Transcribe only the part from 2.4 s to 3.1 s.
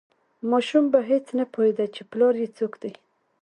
یې څوک دی.